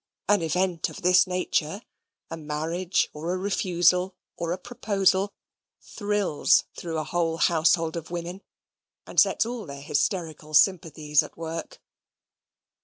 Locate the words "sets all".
9.19-9.67